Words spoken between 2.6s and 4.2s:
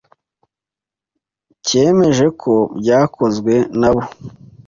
byakozwe nabo